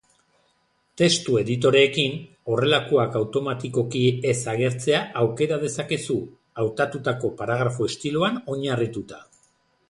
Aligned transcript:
Testu-editoreekin, 0.99 2.15
horrelakoak 2.53 3.17
automatikoki 3.19 4.01
ez 4.31 4.35
agertzea 4.55 5.03
aukera 5.25 5.61
dezakezu, 5.65 6.17
hautatutako 6.65 7.33
paragrafo-estiloan 7.43 8.43
oinarrituta. 8.57 9.23